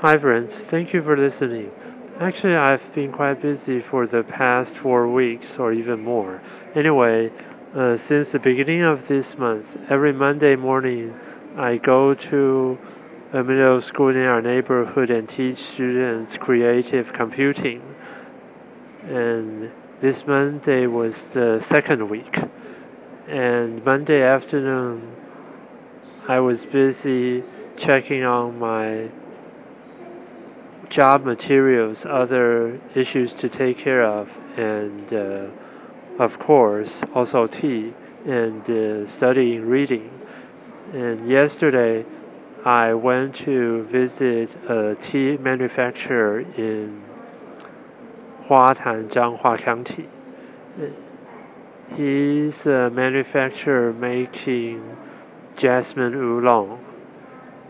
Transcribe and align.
Hi, 0.00 0.18
friends. 0.18 0.52
Thank 0.52 0.92
you 0.92 1.02
for 1.02 1.16
listening. 1.16 1.70
Actually, 2.20 2.54
I've 2.54 2.92
been 2.92 3.10
quite 3.10 3.40
busy 3.40 3.80
for 3.80 4.06
the 4.06 4.22
past 4.22 4.76
four 4.76 5.08
weeks 5.08 5.58
or 5.58 5.72
even 5.72 6.04
more. 6.04 6.42
Anyway, 6.74 7.30
uh, 7.74 7.96
since 7.96 8.28
the 8.28 8.38
beginning 8.38 8.82
of 8.82 9.08
this 9.08 9.38
month, 9.38 9.78
every 9.88 10.12
Monday 10.12 10.54
morning, 10.54 11.18
I 11.56 11.78
go 11.78 12.12
to 12.12 12.78
a 13.32 13.42
middle 13.42 13.80
school 13.80 14.10
in 14.10 14.18
our 14.18 14.42
neighborhood 14.42 15.08
and 15.08 15.26
teach 15.26 15.64
students 15.64 16.36
creative 16.36 17.14
computing. 17.14 17.80
And 19.04 19.70
this 20.02 20.26
Monday 20.26 20.86
was 20.86 21.24
the 21.32 21.64
second 21.70 22.10
week. 22.10 22.36
And 23.28 23.82
Monday 23.82 24.22
afternoon, 24.22 25.16
I 26.28 26.40
was 26.40 26.66
busy 26.66 27.44
checking 27.78 28.24
on 28.24 28.58
my 28.58 29.08
job 30.88 31.24
materials, 31.24 32.04
other 32.06 32.80
issues 32.94 33.32
to 33.34 33.48
take 33.48 33.78
care 33.78 34.02
of, 34.02 34.30
and 34.56 35.12
uh, 35.12 35.46
of 36.18 36.38
course, 36.38 37.02
also 37.14 37.46
tea 37.46 37.92
and 38.26 38.68
uh, 38.70 39.06
studying 39.06 39.66
reading. 39.66 40.10
And 40.92 41.28
yesterday, 41.28 42.04
I 42.64 42.94
went 42.94 43.36
to 43.36 43.84
visit 43.84 44.50
a 44.68 44.96
tea 44.96 45.36
manufacturer 45.36 46.40
in 46.40 47.04
Huatan, 48.48 49.08
Zhanghua 49.08 49.58
County. 49.58 50.08
He's 51.94 52.66
a 52.66 52.90
manufacturer 52.90 53.92
making 53.92 54.96
jasmine 55.56 56.14
oolong, 56.14 56.84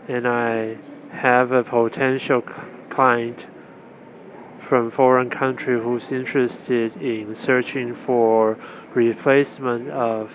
and 0.07 0.27
I 0.27 0.77
have 1.11 1.51
a 1.51 1.63
potential 1.63 2.41
client 2.97 3.45
from 4.67 4.89
foreign 4.89 5.29
country 5.29 5.79
who's 5.79 6.11
interested 6.11 6.91
in 6.99 7.35
searching 7.35 7.93
for 7.93 8.57
replacement 8.95 9.87
of 9.91 10.31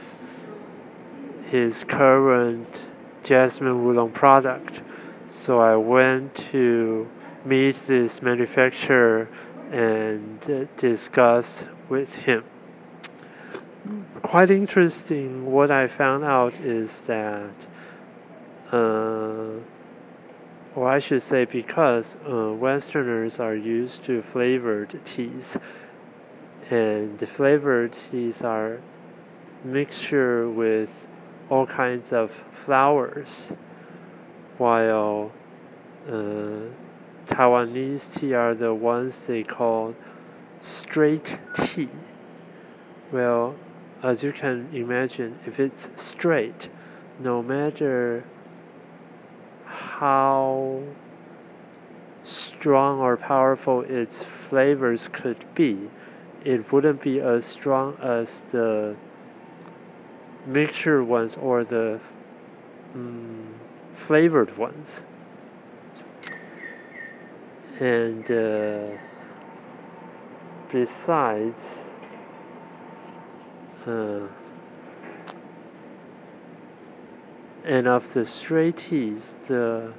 his 1.51 1.83
current 1.89 2.83
jasmine 3.25 3.73
oolong 3.85 4.13
product. 4.13 4.81
So 5.29 5.59
I 5.59 5.75
went 5.75 6.37
to 6.53 7.09
meet 7.45 7.75
this 7.89 8.23
manufacturer 8.23 9.29
and 9.73 10.71
discuss 10.77 11.65
with 11.89 12.11
him. 12.15 12.45
Quite 14.23 14.53
interesting. 14.53 15.51
What 15.51 15.73
I 15.73 15.89
found 15.89 16.23
out 16.23 16.55
is 16.61 16.91
that. 17.09 17.55
Uh, 18.71 19.59
or 20.75 20.89
I 20.89 20.99
should 20.99 21.23
say 21.23 21.45
because 21.45 22.17
uh, 22.27 22.53
Westerners 22.53 23.39
are 23.39 23.55
used 23.55 24.05
to 24.05 24.23
flavored 24.33 24.99
teas, 25.05 25.57
and 26.71 27.19
the 27.19 27.27
flavored 27.27 27.95
teas 28.11 28.41
are 28.41 28.81
mixture 29.65 30.49
with 30.49 30.89
all 31.51 31.67
kinds 31.67 32.13
of 32.13 32.31
flowers, 32.65 33.51
while 34.57 35.31
uh, 36.09 36.61
Taiwanese 37.29 38.13
tea 38.19 38.33
are 38.33 38.55
the 38.55 38.73
ones 38.73 39.19
they 39.27 39.43
call 39.43 39.95
straight 40.63 41.37
tea. 41.67 41.91
Well, 43.13 43.57
as 44.03 44.23
you 44.23 44.33
can 44.33 44.69
imagine, 44.73 45.39
if 45.47 45.61
it's 45.61 45.89
straight, 45.97 46.69
no 47.19 47.43
matter 47.43 48.25
how 50.03 50.83
strong 52.25 52.99
or 52.99 53.17
powerful 53.17 53.83
its 53.83 54.25
flavors 54.49 55.09
could 55.13 55.45
be, 55.55 55.89
it 56.45 56.73
wouldn't 56.73 57.01
be 57.01 57.21
as 57.21 57.47
strong 57.47 57.97
as 58.03 58.29
the 58.51 58.97
mixture 60.45 61.05
ones 61.05 61.37
or 61.41 61.63
the 61.63 62.01
um, 62.97 63.55
flavored 64.09 64.59
ones. 64.59 65.03
And 67.79 68.29
uh, 68.29 68.99
besides, 70.73 71.63
uh, 73.87 74.27
and 77.65 77.87
of 77.87 78.13
the 78.15 78.27
straight 78.27 78.79
teas, 78.79 79.35
the 79.49 79.93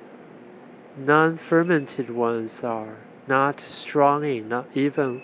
non-fermented 0.97 2.09
ones 2.09 2.63
are 2.63 2.97
not 3.27 3.63
strong 3.67 4.23
enough 4.23 4.65
even 4.75 5.21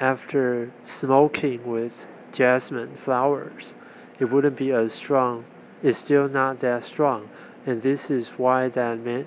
after 0.00 0.72
smoking 0.82 1.64
with 1.64 1.92
jasmine 2.32 2.96
flowers. 3.04 3.74
It 4.18 4.26
wouldn't 4.26 4.56
be 4.56 4.72
as 4.72 4.92
strong. 4.92 5.44
It's 5.82 5.98
still 5.98 6.28
not 6.28 6.60
that 6.60 6.84
strong, 6.84 7.28
and 7.64 7.82
this 7.82 8.10
is 8.10 8.28
why 8.36 8.68
that 8.68 9.26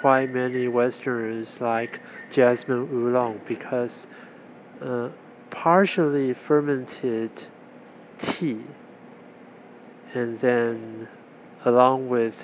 quite 0.00 0.30
many 0.30 0.68
Westerners 0.68 1.60
like 1.60 2.00
jasmine 2.30 2.88
oolong 2.92 3.40
because 3.46 4.06
uh, 4.80 5.08
partially 5.50 6.32
fermented 6.32 7.30
tea 8.18 8.64
and 10.14 10.40
then 10.40 11.08
along 11.64 12.08
with 12.08 12.34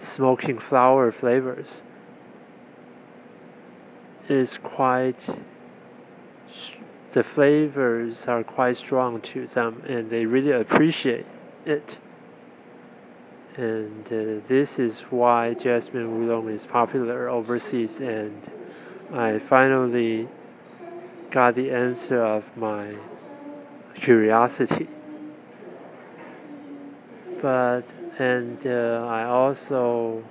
smoking 0.00 0.58
flower 0.58 1.12
flavors 1.12 1.82
is 4.28 4.58
quite 4.62 5.18
the 7.12 7.22
flavors 7.22 8.24
are 8.26 8.42
quite 8.42 8.76
strong 8.76 9.20
to 9.20 9.46
them 9.48 9.82
and 9.86 10.10
they 10.10 10.24
really 10.24 10.52
appreciate 10.52 11.26
it. 11.66 11.98
And 13.56 14.06
uh, 14.06 14.42
this 14.48 14.78
is 14.78 15.00
why 15.10 15.52
jasmine 15.52 16.06
oolong 16.06 16.48
is 16.48 16.64
popular 16.64 17.28
overseas 17.28 18.00
and 18.00 18.40
I 19.12 19.38
finally 19.40 20.26
got 21.30 21.54
the 21.54 21.70
answer 21.70 22.24
of 22.24 22.44
my 22.56 22.94
curiosity 23.94 24.88
but 27.42 27.82
and 28.18 28.64
uh, 28.64 29.04
I 29.08 29.24
also 29.24 30.22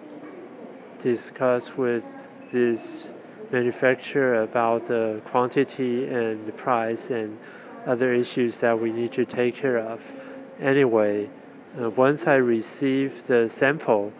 discussed 1.03 1.77
with 1.77 2.05
this 2.53 2.79
manufacturer 3.51 4.43
about 4.43 4.87
the 4.87 5.21
quantity 5.25 6.05
and 6.07 6.47
the 6.47 6.53
price 6.53 7.09
and 7.09 7.37
other 7.85 8.13
issues 8.13 8.57
that 8.57 8.79
we 8.79 8.93
need 8.93 9.11
to 9.13 9.25
take 9.25 9.57
care 9.57 9.77
of. 9.77 9.99
Anyway, 10.61 11.29
uh, 11.79 11.89
once 11.89 12.27
I 12.27 12.35
receive 12.35 13.27
the 13.27 13.51
sample, 13.57 14.13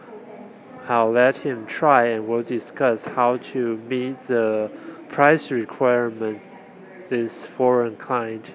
I'll 0.89 1.11
let 1.11 1.37
him 1.37 1.65
try 1.67 2.07
and 2.07 2.27
we'll 2.27 2.43
discuss 2.43 3.03
how 3.05 3.37
to 3.53 3.77
meet 3.87 4.27
the 4.27 4.69
price 5.09 5.49
requirement 5.49 6.41
this 7.09 7.45
foreign 7.55 7.95
client 7.95 8.47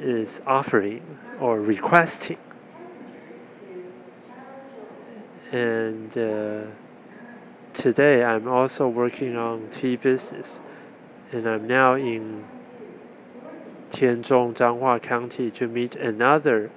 is 0.00 0.40
offering 0.46 1.18
or 1.40 1.60
requesting 1.60 2.38
and 5.56 6.18
uh, 6.18 6.66
today 7.72 8.22
I'm 8.22 8.46
also 8.46 8.88
working 8.88 9.36
on 9.36 9.70
tea 9.70 9.96
business, 9.96 10.60
and 11.32 11.48
I'm 11.48 11.66
now 11.66 11.94
in 11.94 12.44
Tianzhong, 13.92 14.54
Zhanghua 14.54 15.02
County 15.02 15.50
to 15.52 15.66
meet 15.66 15.94
another 15.94 16.70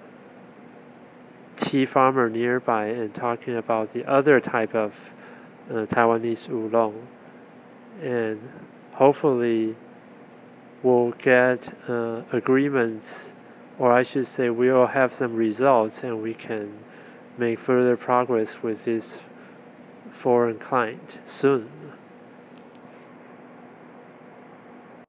tea 1.58 1.86
farmer 1.86 2.30
nearby 2.30 2.86
and 2.86 3.14
talking 3.14 3.58
about 3.58 3.94
the 3.94 4.06
other 4.06 4.40
type 4.40 4.74
of 4.74 4.94
uh, 5.70 5.86
Taiwanese 5.88 6.50
oolong, 6.50 7.06
and 8.02 8.40
hopefully 8.94 9.76
we'll 10.84 11.12
get 11.12 11.68
uh, 11.90 12.22
agreements, 12.32 13.08
or 13.78 13.92
I 13.92 14.04
should 14.04 14.28
say 14.28 14.50
we'll 14.50 14.88
have 14.88 15.14
some 15.14 15.36
results, 15.36 16.02
and 16.04 16.24
we 16.24 16.34
can 16.34 16.80
make 17.40 17.60
further 17.60 17.96
progress 17.96 18.50
with 18.62 18.84
this 18.84 19.14
foreign 20.22 20.60
client 20.60 21.18
soon. 21.26 21.89